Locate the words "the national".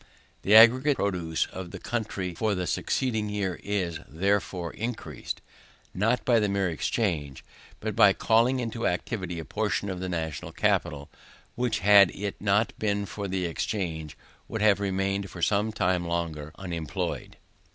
9.99-10.53